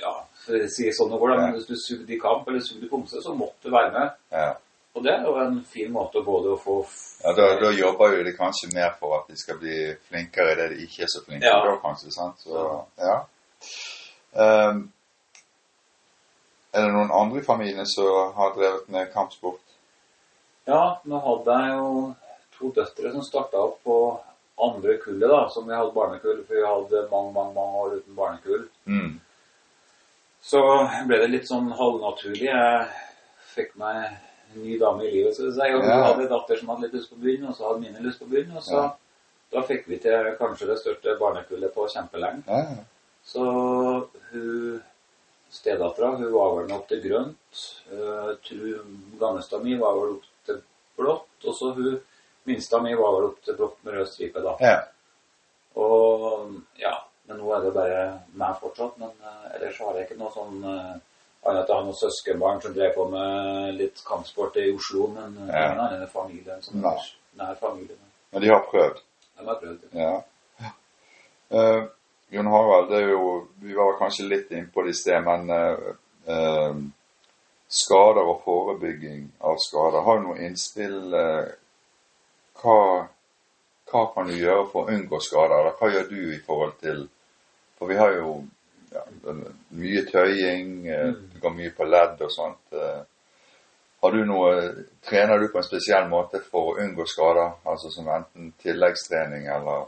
[0.00, 0.12] ja,
[0.44, 2.88] for å si sånn og går, da, men hvis du sugde i kamp eller sugde
[2.90, 4.16] pomse, så måtte du være med.
[4.94, 6.76] Og det er jo en fin måte både å få
[7.24, 9.78] ja da, da jobber jo de kanskje mer for at de skal bli
[10.08, 11.62] flinkere i det de ikke er så flinke Ja.
[11.64, 12.12] da, kanskje.
[12.14, 12.44] sant?
[12.44, 12.66] Så,
[13.00, 13.16] ja.
[14.34, 14.84] Um,
[16.74, 19.62] er det noen andre i familien som har drevet med kampsport?
[20.66, 21.88] Ja, nå hadde jeg jo
[22.58, 23.98] to døtre som starta opp på
[24.64, 28.16] andre kullet, da, som vi hadde barnekull, for vi hadde mange, mange, mange år uten
[28.18, 28.68] barnekull.
[28.86, 29.20] Mm.
[30.44, 30.60] Så
[31.08, 32.46] ble det litt sånn halvnaturlig.
[32.46, 32.86] Jeg
[33.54, 34.18] fikk meg
[34.62, 35.60] ny dame i livet, så å si.
[35.74, 36.02] Og hun Ja.
[36.04, 38.28] hadde en datter som hadde litt lyst på byen, og så hadde mine lyst på
[38.30, 38.56] byen.
[38.56, 38.90] Og så Ja.
[39.52, 42.42] da fikk vi til kanskje det største barnekullet på kjempelenge.
[42.46, 42.84] Ja.
[43.24, 44.82] Så hun
[45.50, 47.60] stedattera, hun var vel nok til grønt.
[47.92, 48.34] Uh,
[49.20, 50.62] Gamlesta mi var vel opp til
[50.98, 51.28] blått.
[51.46, 52.00] Og så hun
[52.46, 54.56] minsta mi var vel opp til blått med rød stripe, da.
[54.60, 54.80] ja.
[55.76, 56.92] Og ja,
[57.28, 58.02] men nå er det bare
[58.34, 58.98] meg fortsatt.
[58.98, 60.94] Men uh, ellers har jeg ikke noe sånn uh,
[61.50, 65.66] annet har noen søskenbarn som drev på med litt kampsport i Oslo, men uh, Ja.
[65.66, 66.94] ingen annen enn familien som Nei.
[66.96, 67.98] er nær familien.
[68.32, 69.00] Men de har prøvd.
[69.38, 69.84] De har prøvd.
[69.92, 70.14] Ja.
[71.54, 71.82] Eh,
[72.34, 73.26] Jon Harald, det er jo,
[73.62, 75.92] vi var kanskje litt innpå det i sted, men uh,
[76.26, 76.78] uh,
[77.68, 81.14] skader og forebygging av skader, har du noe innspill?
[81.14, 81.52] eh,
[82.62, 82.78] hva,
[83.90, 85.54] hva kan du gjøre for å unngå skader?
[85.60, 87.04] Eller hva gjør du i forhold til
[87.78, 88.34] For vi har jo
[88.94, 89.02] ja,
[89.74, 91.33] mye tøying, eh, Mm.
[91.44, 92.62] Går mye på ledd og sånt.
[92.72, 93.02] eh.
[94.04, 94.54] Har du noe,
[95.04, 97.54] Trener du på en spesiell måte for å unngå skader?
[97.64, 99.86] Altså som enten tilleggstrening eller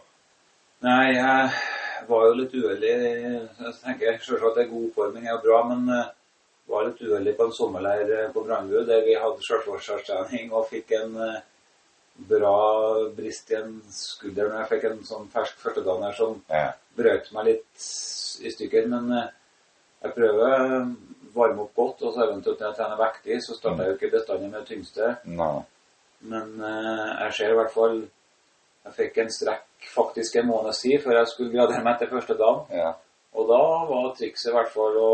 [0.86, 2.92] Nei, jeg var jo litt uheldig.
[2.92, 7.34] Jeg tenker selvsagt at det er god oppvarming er bra, men jeg var litt uheldig
[7.38, 11.44] på en sommerleir eh, på Brandbu der vi hadde sjølforsvarstrening og fikk en eh,
[12.30, 12.56] bra
[13.16, 16.70] brist i en skulder når jeg fikk en sånn fersk førstedaner som ja.
[16.96, 17.86] brøt meg litt
[18.42, 18.88] i stykker.
[18.92, 19.28] Men eh,
[20.06, 20.56] jeg prøver
[21.36, 24.10] varme opp godt, og så eventuelt når jeg trener vektig, så starter jeg jo ikke
[24.18, 25.08] bestandig med det tyngste.
[25.24, 25.56] Nei.
[26.20, 27.98] Men eh, jeg ser i hvert fall
[28.86, 32.36] Jeg fikk en strekk faktisk en måned siden før jeg skulle gradere meg til første
[32.38, 32.60] dagen.
[32.70, 32.92] Ja.
[33.34, 33.58] Og da
[33.90, 35.08] var trikset i hvert fall å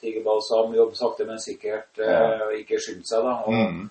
[0.00, 3.24] tigge balsam, jobbe sakte, men sikkert, eh, og ikke skynde seg.
[3.26, 3.34] da.
[3.46, 3.90] Og, Mm.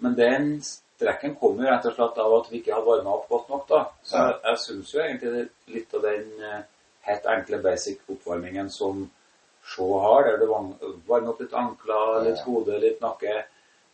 [0.00, 3.28] Men den strekken kom jo rett og slett av at vi ikke hadde varma opp
[3.28, 3.66] godt nok.
[3.68, 3.80] da.
[4.02, 4.26] Så Ja.
[4.28, 6.62] jeg, jeg syns jo egentlig litt av den eh,
[7.08, 9.10] helt enkle basic oppvarmingen som
[9.66, 10.46] Shaw hard, eller du
[11.08, 13.42] varmer opp litt ankler, litt hode, litt nakke.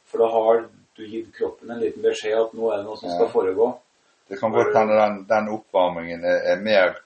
[0.07, 0.62] For da har
[0.96, 3.72] du gitt kroppen en liten beskjed at nå er det noe som skal foregå.
[4.29, 6.96] Det kan godt hende den, den oppvarmingen er, er mer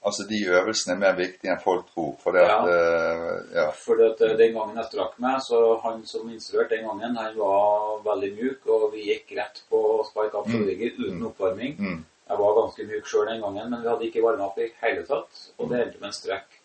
[0.00, 2.14] Altså de øvelsene er mer viktige enn folk tror.
[2.22, 3.66] For det at eh, ja.
[3.76, 7.36] For at eh, den gangen jeg strakk meg, så han som instruerte den gangen, han
[7.36, 10.62] var veldig mjuk, og vi gikk rett på spike up Mm.
[10.64, 10.86] mm.
[11.04, 11.76] uten oppvarming.
[11.78, 12.00] Mm.
[12.30, 15.04] Jeg var ganske mjuk sjøl den gangen, men vi hadde ikke varma opp i hele
[15.04, 15.44] tatt.
[15.58, 16.59] Og det endte med en strekk.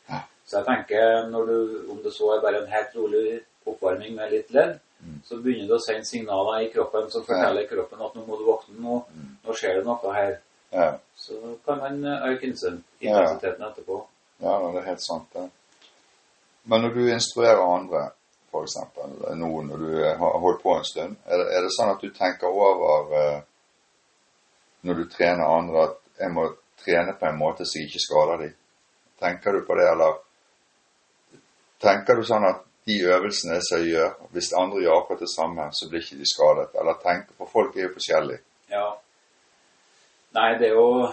[0.46, 1.56] Så jeg tenker, når du,
[1.92, 5.20] om det så er bare en helt rolig oppvarming med litt ledd, Mm.
[5.28, 8.46] så begynner det å sende signaler i kroppen som forteller kroppen at nå må du
[8.48, 9.26] våkne, nå, Mm.
[9.46, 10.38] nå skjer det noe her.
[10.72, 10.88] Ja.
[11.16, 14.00] Så kan man eh, øke intensiteten etterpå.
[14.42, 15.50] ja, det er helt sant, det.
[16.64, 18.12] Men når du instruerer andre,
[18.52, 18.76] f.eks.
[19.36, 22.10] nå når du har holdt på en stund, er det, er det sånn at du
[22.10, 23.42] tenker over eh,
[24.84, 26.48] når du trener andre, at jeg må
[26.86, 28.56] trene på en måte som ikke skader dem?
[29.22, 30.18] Tenker du på det, eller
[31.82, 35.90] tenker du sånn at de øvelsene jeg gjør, hvis andre gjør akkurat det samme, så
[35.90, 36.70] blir ikke de skadet?
[36.80, 38.42] Eller tenker, For folk er jo forskjellige.
[38.70, 38.86] Ja.
[40.36, 41.10] Nei, det er jo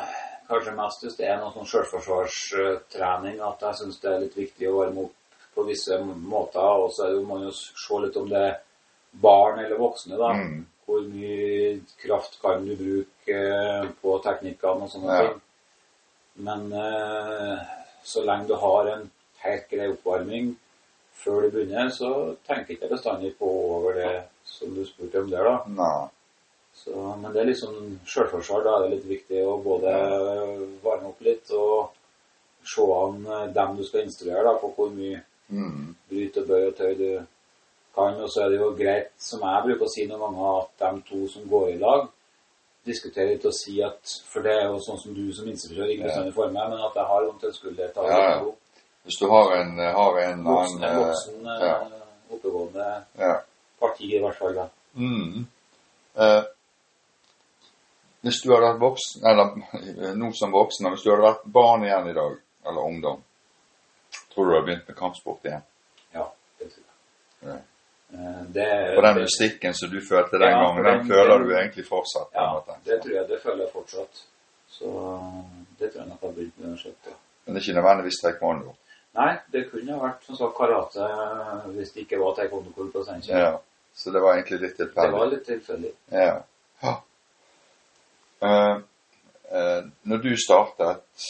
[0.49, 4.69] kanskje mest hvis det er noe sånn selvforsvarstrening at jeg syns det er litt viktig
[4.69, 5.15] å varme opp
[5.55, 6.83] på visse måter.
[6.85, 8.59] Og så må man jo se litt om det er
[9.23, 10.33] barn eller voksne, da.
[10.37, 10.61] Mm.
[10.87, 15.27] Hvor mye kraft kan du bruke eh, på teknikkene og sånne Ja.
[15.29, 15.41] ting.
[16.43, 17.59] Men eh,
[18.03, 19.11] så lenge du har en
[19.45, 20.53] helt grei oppvarming
[21.23, 22.09] før du begynner, så
[22.49, 24.13] tenker ikke jeg bestandig på over det
[24.49, 25.57] som du spurte om der, da.
[25.77, 26.09] Nei.
[26.75, 28.63] Så, men det er liksom selvforsvar.
[28.65, 29.93] Da er det litt viktig å både
[30.83, 31.93] varme opp litt og
[32.65, 35.21] se an eh, dem du skal instruere da, på hvor mye
[35.53, 35.91] Mm.
[36.09, 37.09] bryt og bøy og tøy du
[37.95, 38.15] kan.
[38.25, 41.03] Og så er det jo greit, som jeg bruker å si noen ganger, at de
[41.11, 42.07] to som går i lag,
[42.89, 46.07] diskuterer litt og sier at For det er jo sånn som du som instruktør ikke
[46.09, 47.93] bestandig får med, men at jeg har noen til skulder.
[47.93, 48.39] ta Ja, ja.
[48.41, 48.55] to
[49.03, 51.71] Hvis du har en, har en Voksen, annen eh, voksen ja.
[51.77, 53.33] eh, oppegående ja.
[53.81, 54.61] parti, i hvert fall.
[54.95, 55.47] Mm.
[56.15, 56.43] Eh,
[58.23, 62.07] hvis du hadde vært voksen, eller nå som voksen, hvis du hadde vært barn igjen
[62.13, 62.37] i dag,
[62.71, 63.19] eller ungdom,
[64.35, 65.65] tror du du hadde begynt med kampsport igjen?
[66.15, 66.29] Ja,
[66.61, 67.49] det tror jeg.
[67.51, 67.57] Ja.
[68.13, 71.49] Eh, Det, For den mystikken som du følte den Ja, gangen, den, den- føler den-
[71.49, 72.29] du egentlig fortsatt?
[72.35, 73.29] Ja, det tror jeg.
[73.29, 74.23] Det føler jeg fortsatt.
[74.71, 74.87] Så
[75.79, 76.97] det tror jeg nok har begynt med uansett.
[77.07, 77.17] Ja.
[77.45, 78.75] Men det er ikke nødvendigvis taekwondo.
[79.13, 81.07] Nei, det kunne ha vært som sagt karate
[81.75, 83.39] hvis det ikke var taekwondo-kurs på Steinkjer.
[83.39, 83.53] Ja.
[83.93, 85.11] Så det var egentlig litt tilfeldig?
[85.11, 85.91] Det var litt tilfeldig.
[86.17, 86.37] Ja.
[86.81, 86.95] ja.
[88.43, 88.79] Uh,
[89.53, 91.27] eh, når du startet,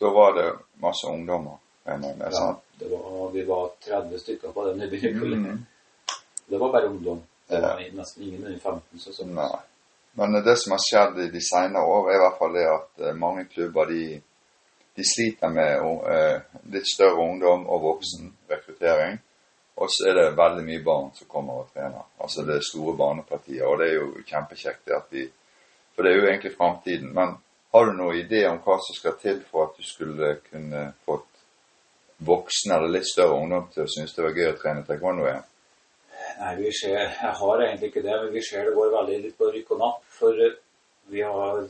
[0.00, 0.46] da var det
[0.80, 1.58] masse ungdommer.
[1.88, 5.38] Mener, Ja, det var, vi var 30 stykker på den nybegynnerkullet.
[5.38, 5.66] Mm.
[6.46, 7.22] Det var bare ungdom.
[7.48, 7.60] Det Ja.
[7.60, 8.98] var nesten ingen under 15.
[8.98, 9.34] Så, sånn.
[9.34, 9.60] Nei.
[10.12, 13.06] Men det som har skjedd i de senere år, er i hvert fall det at
[13.06, 14.20] eh, mange klubber de,
[14.98, 15.78] de sliter med
[16.10, 16.40] eh,
[16.74, 19.18] litt større ungdom og voksen rekruttering.
[19.78, 22.08] Og så er det veldig mye barn som kommer og trener.
[22.18, 25.28] Altså det er store barnepartier, og det er jo kjempekjekt det at de
[25.94, 27.08] For det er jo egentlig framtiden.
[27.14, 27.32] Men
[27.74, 31.26] har du noen idé om hva som skal til for at du skulle kunne fått
[32.30, 35.46] voksne eller litt større ungdom til å synes det var gøy å trene taekwondo igjen?
[36.38, 39.38] Nei, vi ser, jeg har egentlig ikke det, men vi ser det går veldig litt
[39.38, 40.00] på rykk og napp.
[40.18, 40.58] For eh,
[41.10, 41.62] vi har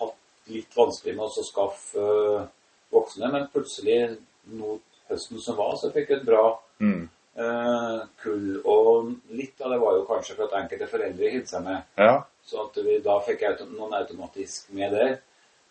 [0.00, 2.48] hatt litt vanskelig med å skaffe uh,
[2.92, 4.18] voksne, men plutselig
[4.50, 7.08] mot høsten som var, så fikk jeg et bra Mm.
[7.36, 8.60] eh, kull.
[8.64, 11.82] Og litt av det var jo kanskje for at enkelte foreldre hilste seg med.
[11.98, 12.22] Ja.
[12.46, 15.18] Så at vi da fikk jeg noen automatisk med der.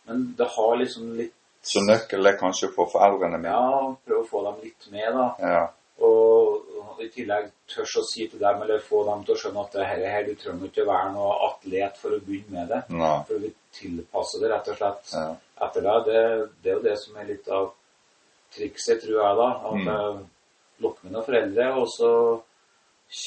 [0.07, 3.51] Men det har liksom litt Så nøkkelen er kanskje å få foreldrene med?
[3.51, 5.25] Ja, prøve å få dem litt med, da.
[5.41, 5.65] Ja.
[5.99, 9.65] Og, og i tillegg tørs å si til dem, eller få dem til å skjønne
[9.65, 12.69] at det her, her du trenger ikke å være noe atlet for å begynne med
[12.71, 12.79] det.
[12.95, 13.11] Nei.
[13.27, 15.35] For vi tilpasser det rett og slett Ja.
[15.61, 16.05] Etter deg.
[16.05, 16.49] det.
[16.63, 17.71] Det er jo det som er litt av
[18.55, 19.49] trikset, tror jeg, da.
[19.49, 19.87] At Mm.
[19.87, 22.11] jeg med noen foreldre, og så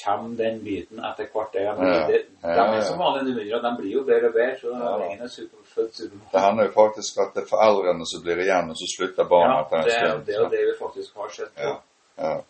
[0.04, 1.52] kommer den biten etter hvert.
[1.52, 2.06] Det, Ja.
[2.06, 5.04] de, de er som vanlige individer, de blir jo bedre og bedre, så Ja.
[5.06, 6.28] ingen er super, født supermann.
[6.32, 9.54] Det hender jo faktisk at det er foreldrene som blir igjen, og så slutter barna
[9.54, 10.26] Ja, etter en det, stund.
[10.26, 11.52] det er jo det vi faktisk har sett.
[11.58, 11.76] Ja.
[12.18, 12.40] Ja.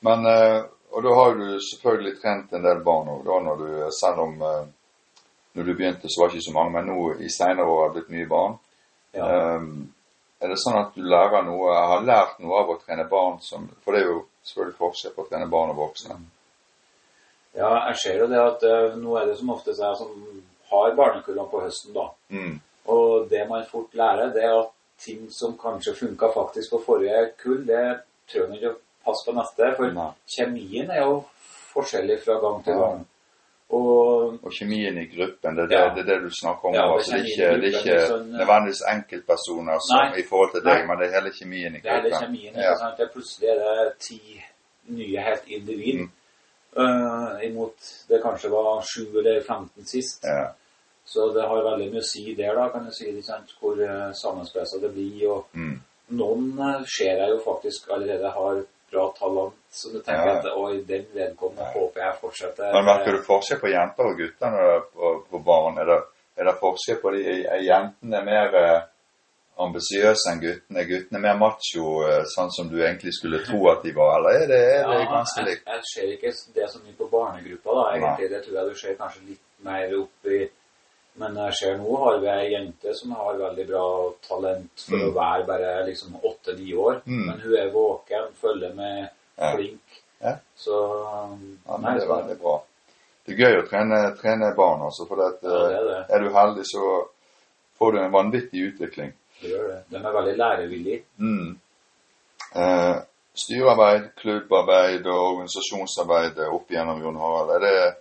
[0.00, 4.18] Men, eh, og da har du selvfølgelig trent en del barn òg, når du, selv
[4.20, 4.66] om eh,
[5.54, 7.94] når du begynte så var det ikke så mange, men nå i senere år har
[7.94, 8.58] det blitt mye barn.
[9.14, 9.56] Ja.
[9.56, 9.92] Um,
[10.42, 13.68] er det sånn at du lærer noe, har lært noe av å trene barn som
[13.84, 16.18] For det er jo selvfølgelig forskjell på å trene barn og voksne.
[17.54, 20.10] Ja, jeg ser jo det at eh, nå er det som oftest jeg som
[20.72, 22.08] har barnekullene på høsten, da.
[22.34, 22.56] Mm.
[22.90, 27.28] Og det man fort lærer, det er at ting som kanskje funka faktisk på forrige
[27.40, 27.84] kull, det
[28.30, 29.70] trenger man ikke å passe på neste.
[29.78, 30.10] For Nei.
[30.36, 31.16] kjemien er jo
[31.72, 32.90] forskjellig fra gang til Ja.
[33.70, 35.94] Og Og kjemien i gruppen, det er det, Ja.
[35.94, 36.74] det, er det du snakker om.
[36.74, 40.18] Ja, det altså, det, er ikke, gruppen, det er ikke sånn, eh, nødvendigvis enkeltpersoner som,
[40.20, 40.86] i forhold til deg, Nei.
[40.88, 42.04] men det er hele kjemien i gruppen.
[42.04, 42.58] det er kjemien.
[42.66, 42.74] Ja.
[42.82, 42.96] sant?
[42.98, 44.20] Det er plutselig er det ti
[44.98, 45.96] nye helt individ.
[46.00, 46.10] Mm.
[46.76, 47.76] Uh, imot
[48.08, 50.24] det kanskje var sju eller 15 sist.
[50.24, 50.52] Ja.
[51.06, 53.52] Så det har veldig mye å si der, da, kan du si, ikke sant?
[53.60, 55.28] hvor uh, sammenspeisa det blir.
[55.30, 55.80] og Mm.
[56.08, 58.64] Noen eh, ser jeg jo faktisk allerede har
[59.04, 60.38] bra talent, så du tenker Ja.
[60.38, 62.72] at oi, den vedkommende håper jeg fortsetter.
[62.72, 65.78] Men merker du forskjell på jenter og gutter når det på, på barn?
[65.78, 66.00] Er det,
[66.40, 67.22] er det forskjell på de?
[67.44, 68.82] Er jentene mer eh,
[69.64, 70.84] ambisiøse enn guttene?
[70.88, 74.16] Guttene mer macho, eh, sånn som du egentlig skulle tro at de var?
[74.18, 75.68] Eller er det, er det ganske jeg, likt?
[75.68, 78.30] jeg ser ikke det så mye på barnegruppa, da, egentlig.
[78.34, 80.40] Det tror jeg du ser kanskje litt mer opp i
[81.16, 83.84] Men jeg ser nå har vi ei jente som har veldig bra
[84.28, 85.08] talent for Mm.
[85.08, 87.02] å være bare liksom åtte-ni år.
[87.06, 87.26] Mm.
[87.26, 89.52] Men hun er våken, følger med, Ja.
[89.56, 89.80] flink.
[90.20, 90.36] Ja.
[90.56, 90.74] Så
[91.68, 92.62] Ja, nei, det er veldig bra.
[93.26, 95.06] Det er gøy å trene, trene barn, altså.
[95.08, 96.06] For at, Ja, det er det.
[96.10, 97.08] er du heldig, så
[97.78, 99.12] får du en vanvittig utvikling.
[99.42, 99.84] det gjør det.
[99.90, 101.02] De er veldig lærevillige.
[101.18, 101.58] Mm.
[102.56, 102.96] Eh,
[103.34, 107.50] styrearbeid, klubbarbeid og organisasjonsarbeid opp igjennom Jon Harald.
[107.50, 107.96] Er det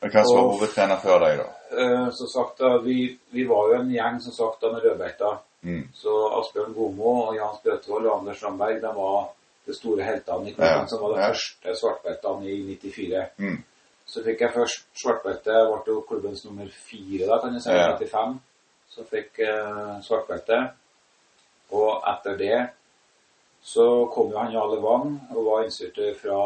[0.00, 1.48] Men hvem som var hovedtrener før deg, da?
[1.76, 5.34] Eh, Så sagt da, vi, vi var jo en gjeng som sagt da med rødbeita.
[5.62, 5.82] Mm.
[5.94, 9.26] Så Asbjørn Gomo og Jan Sprøtvold og Anders Ramberg de var
[9.66, 11.26] de store heltene i klubben, Ja, som var de ja.
[11.28, 13.26] første svartbeltene i 94.
[13.36, 13.58] Mm.
[14.10, 17.90] Så fikk jeg først svartbelte, ble jo klubbens nummer fire da, kan jeg si, Ja.
[17.98, 18.38] 95.
[18.90, 20.62] Så fikk jeg svartbelte.
[21.72, 22.60] Og etter det
[23.62, 26.38] så kom jo han Jarle Wang og var instruktør fra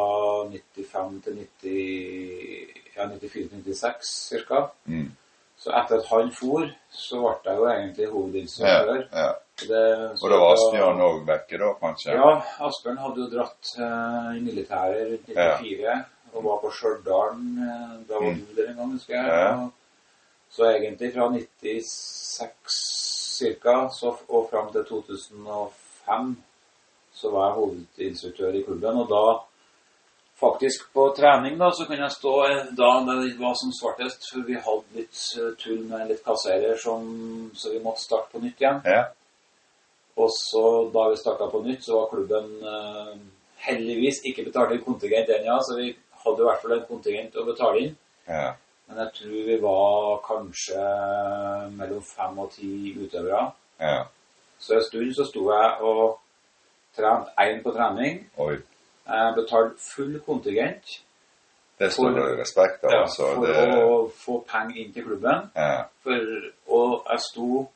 [0.51, 4.65] 95 til 90, ja, 94 til 96 cirka.
[4.87, 5.13] Mm.
[5.57, 9.05] Så etter at han for, så ble jeg jo egentlig Ja, hovedinstruktør.
[9.13, 9.29] ja.
[9.61, 12.11] Det- Og det var Asbjørn òg vekke, da, kanskje?
[12.19, 17.39] Ja, Asbjørn hadde jo dratt eh, i militæret rundt 94 og var på Stjørdal.
[17.39, 18.47] Eh, da var Mm.
[18.57, 19.27] der en gang, husker jeg.
[19.31, 19.69] Ja.
[20.51, 22.67] Så egentlig fra 96
[23.35, 26.35] cirka og fram til 2005
[27.15, 28.97] så var jeg hovedinstruktør i klubben.
[29.03, 29.25] Og da
[30.41, 34.47] faktisk på trening da, så kunne jeg stå eh, da det var som svartest, for
[34.49, 37.07] vi hadde litt eh, tull med litt kasserer som,
[37.55, 38.83] så vi måtte starte på nytt igjen.
[38.85, 39.05] Ja.
[40.19, 43.15] Og så da vi starta på nytt, så var klubben eh,
[43.69, 45.95] heldigvis ikke betalt inn kontingent ennå, så vi
[46.25, 47.97] hadde i hvert fall en kontingent å betale inn.
[48.29, 48.53] ja.
[48.87, 50.83] Men jeg tror vi var kanskje
[51.77, 53.51] mellom fem og ti utøvere.
[53.81, 54.03] Ja.
[54.59, 56.19] Så en stund så sto jeg og
[56.97, 58.21] trente én på trening.
[58.39, 58.57] Oi.
[59.09, 61.01] Jeg betalte full kontingent
[61.79, 63.23] Det står For- respekt av, ja, altså.
[63.35, 65.51] for Det, å få penger inn til klubben.
[65.57, 65.83] ja.
[66.03, 66.21] For,
[66.69, 67.67] og jeg sto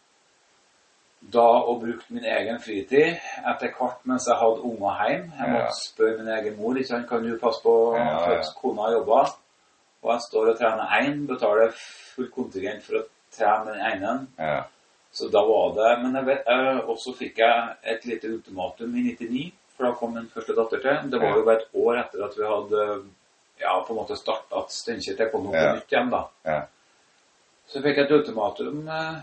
[1.33, 3.17] da og brukte min egen fritid
[3.51, 5.33] etter hvert mens jeg hadde unger hjemme.
[5.39, 5.53] Jeg Ja.
[5.53, 8.43] måtte spørre min egen mor ikke sant, kan du passe på Ja, ja.
[8.63, 9.25] kona jobba.
[10.03, 11.73] Og jeg står og trener én, betaler
[12.15, 14.27] full kontingent for å trene den ene.
[14.39, 14.65] ja.
[15.11, 19.03] Så da var det Men jeg vet, jeg, også fikk jeg et lite ultimatum i
[19.17, 21.11] 99, for da kom min første datter til.
[21.11, 21.37] Det var Ja.
[21.37, 23.05] jo bare et år etter at vi hadde
[23.61, 25.73] ja, på en måte starta Steinkjer Taekwondo på Ja.
[25.75, 26.29] nytt igjen, da.
[26.45, 26.61] Ja.
[27.67, 28.89] Så fikk jeg et ultimatum.
[28.89, 29.23] eh,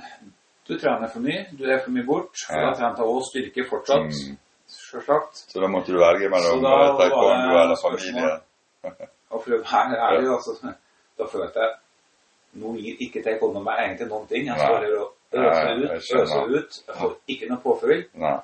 [0.67, 2.35] Du trener for mye, du er for mye bort.
[2.47, 2.71] For Ja.
[2.71, 4.37] da trente jeg også styrke fortsatt, Mm.
[4.67, 5.33] selvsagt.
[5.53, 8.41] Så da måtte du velge mellom eh, taekwondo eller familie.
[9.35, 10.55] Og for å være ærlig, altså,
[11.19, 11.81] da følte jeg
[12.55, 14.45] Nå gir ikke taekwondo meg egentlig noen ting.
[14.47, 15.89] Jeg står her og øser ut,
[16.21, 16.77] øser ut.
[16.87, 18.05] Jeg får ikke noe påfyll.
[18.23, 18.37] Nei.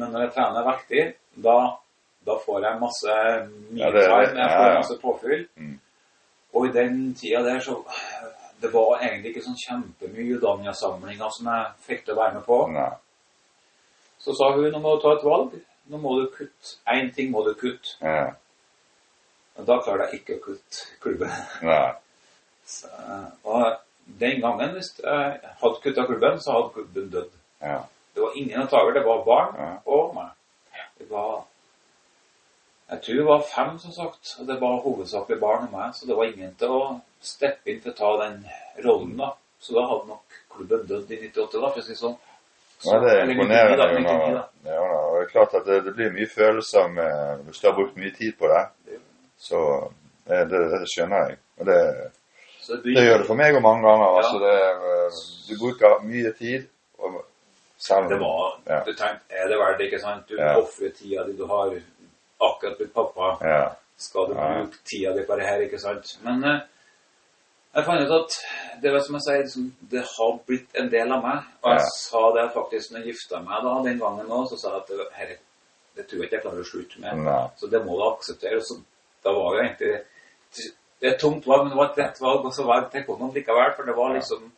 [0.00, 1.02] Men når jeg trener vektig,
[1.44, 1.56] da,
[2.26, 4.06] da får jeg masse Ja, det.
[4.06, 4.78] me-time, jeg får ja.
[4.78, 5.44] masse påfyll.
[5.60, 5.76] Mm.
[6.54, 7.76] Og i den tida der så
[8.60, 12.58] Det var egentlig ikke sånn kjempemye Udania-samlinger som jeg fikk til å være med på.
[12.74, 12.90] Nei.
[14.20, 15.54] Så sa hun nå må du ta et valg.
[15.88, 16.74] Nå må du kutte.
[16.92, 17.94] Én ting må du kutte.
[19.58, 21.30] Og da klarte jeg ikke å kutte klubben.
[22.66, 22.86] Så,
[23.44, 23.76] og
[24.20, 27.32] den gangen, hvis jeg hadde kutta klubben, så hadde klubben dødd.
[27.62, 27.80] Ja.
[28.14, 28.92] Det var ingen over.
[28.92, 29.70] Det var barn Ja.
[29.86, 30.30] og meg.
[30.98, 31.44] Det var
[32.90, 34.36] Jeg tror det var fem, som sagt.
[34.40, 37.80] Og det var hovedsakelig barn og meg, så det var ingen til å steppe inn
[37.80, 38.40] til å ta den
[38.84, 39.28] rollen, da.
[39.60, 42.16] Så da hadde nok klubben dødd i 98, da, for å si det sånn.
[42.80, 43.76] Så- Ja, det er eller 99 imponerende.
[43.76, 44.48] da, 99 da.
[44.64, 47.96] Ja, det er klart at det, det blir mye følelser med Hvis du har brukt
[47.96, 48.66] mye tid på det,
[49.40, 49.60] så
[50.28, 51.38] det, det, det skjønner jeg.
[51.60, 51.78] Og det,
[52.84, 54.16] det gjør det for meg og mange ganger.
[54.20, 56.66] Altså det, er, eh, du bruker mye tid,
[57.00, 57.20] og
[57.80, 58.80] selv Det var Ja.
[58.84, 60.28] Du tenkte, er det verdt det, ikke sant?
[60.28, 60.52] Du Ja.
[60.60, 61.72] ofrer tida di, du har
[62.40, 63.30] akkurat blitt pappa.
[63.48, 63.62] Ja.
[63.96, 66.18] Skal du bruke tida di på det her, ikke sant?
[66.24, 66.60] Men eh,
[67.74, 68.36] jeg fant ut at
[68.82, 71.42] det var som jeg sier, liksom, det har blitt en del av meg.
[71.64, 71.88] Og jeg Ja.
[71.96, 74.88] sa det faktisk når jeg gifta meg da, den gangen òg, så sa jeg at
[74.88, 75.34] det, her,
[75.96, 77.18] det tror jeg ikke jeg klarer å slutte med.
[77.24, 77.42] Nei.
[77.56, 78.56] Så det må du akseptere.
[78.56, 78.78] Og Så
[79.24, 80.04] da var det egentlig
[81.00, 83.30] Det er tungt valg, men det var et rett valg, og så var det taekwondo
[83.32, 83.70] likevel.
[83.76, 84.14] For det var Ja.
[84.20, 84.50] liksom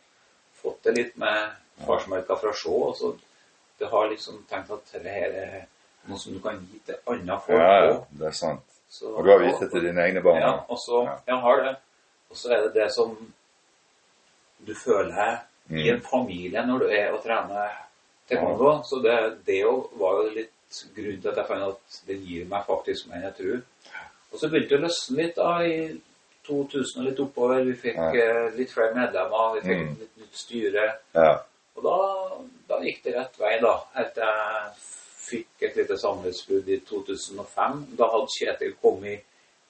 [0.63, 1.51] Fått det litt med
[1.85, 3.17] farsmerka fra Sjå, og så
[3.79, 5.65] det har liksom tenkt at dette er
[6.07, 8.61] noe som du kan gi til andre folk Ja, ja, det er sant.
[8.89, 10.39] Så- Og du har vist det til dine egne barn.
[10.41, 11.15] Ja, og så Ja.
[11.27, 11.75] Jeg har det.
[12.29, 13.33] Og så er det det som
[14.67, 15.95] du føler i Mm.
[15.95, 17.69] en familie når du er og trener
[18.29, 18.83] taekwondo.
[18.83, 19.63] Så det, det
[19.99, 23.23] var jo litt grunnen til at jeg fant at det gir meg faktisk mer enn
[23.23, 23.61] jeg tror.
[24.33, 25.75] Og så begynte det å løsne litt da i
[26.47, 27.63] 2000 og litt oppover.
[27.67, 28.09] Vi fikk Ja.
[28.13, 29.99] eh, litt flere medlemmer, vi fikk Mm.
[29.99, 30.87] litt nytt styre.
[31.15, 31.39] Ja.
[31.77, 31.97] Og da,
[32.69, 33.75] da gikk det rett vei, da.
[33.95, 34.73] Etter jeg
[35.23, 37.95] fikk et lite samlivsbrudd i 2005.
[37.97, 39.23] Da hadde Kjetil kommet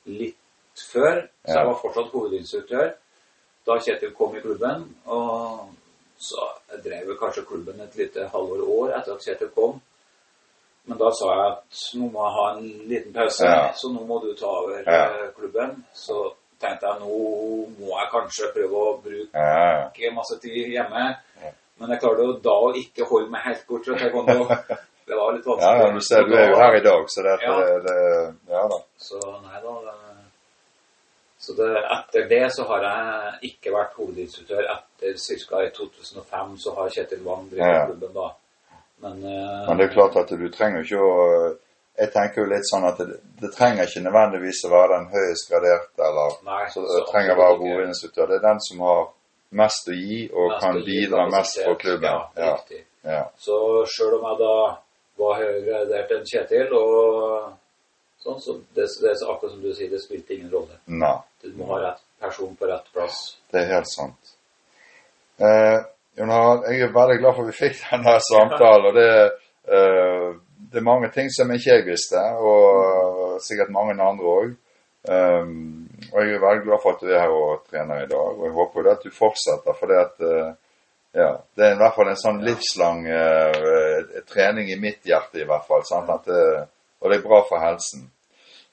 [0.05, 0.35] litt
[0.91, 2.93] før, så jeg var fortsatt hovedinstruktør.
[3.65, 5.69] Da Kjetil kom i klubben, og
[6.19, 6.49] så
[6.83, 9.81] drev kanskje klubben et lite halvår år etter at Kjetil kom.
[10.85, 13.71] Men da sa jeg at nå må jeg ha en liten pause, Ja.
[13.73, 15.03] så nå må du ta over Ja.
[15.05, 15.83] eh, klubben.
[15.93, 20.11] Så tenkte jeg nå må jeg kanskje prøve å bruke Ja.
[20.15, 21.15] masse tid hjemme.
[21.79, 24.47] Men jeg klarte jo da å ikke holde meg helt bort fra taekwondo.
[25.05, 25.79] Det var litt vanskelig.
[25.83, 27.55] ja, du ser du er jo her i dag, så det, Ja.
[27.59, 28.77] det, det Ja da.
[28.97, 29.73] Så nei da.
[29.81, 29.99] det-
[31.39, 34.63] Så det, etter det så har jeg ikke vært hovedinstruktør.
[34.63, 35.17] Etter
[35.49, 35.57] ca.
[35.65, 38.29] i 2005 så har Kjetil Wang drevet klubben da.
[39.03, 41.17] Men, uh, Men det er klart at du trenger ikke å
[41.99, 45.51] Jeg tenker jo litt sånn at det, det trenger ikke nødvendigvis å være den høyest
[45.51, 48.31] graderte, eller Nei, så så det trenger å være hovedinstruktør.
[48.31, 49.03] Det er den som har
[49.61, 52.09] mest å gi, og kan bidra mest for klubben.
[52.09, 52.81] Ja, Ja.
[53.03, 53.23] Ja.
[53.37, 53.55] Så
[53.91, 54.55] sjøl om jeg da
[55.19, 57.51] var høyere gradert enn Kjetil, og
[58.23, 60.79] sånn, så det, det er så akkurat som du sier, det spilte ingen rolle.
[60.87, 61.17] Nei.
[61.43, 63.19] Du må ha rett person på rett plass.
[63.51, 64.33] Det er helt sant.
[65.43, 65.79] Eh,
[66.17, 68.89] jeg er veldig glad for at vi fikk denne samtalen.
[68.89, 69.13] og det,
[69.67, 70.27] eh,
[70.71, 74.53] det er mange ting som ikke jeg visste, og sikkert mange andre òg.
[75.03, 78.29] Um, og jeg er veldig glad for at du er her og trener i dag,
[78.37, 79.75] og jeg håper at du fortsetter.
[79.79, 80.53] For det at eh,
[81.13, 85.49] ja, det er i hvert fall en sånn livslang eh, trening i mitt hjerte, i
[85.49, 85.83] hvert fall.
[86.25, 86.45] Det,
[87.01, 88.07] og det er bra for helsen.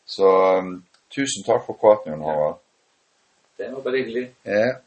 [0.07, 0.30] Så
[0.61, 0.76] um,
[1.12, 2.62] tusen takk for praten, Jon Harald.
[3.59, 4.24] Det var bare hyggelig.
[4.47, 4.78] Ja.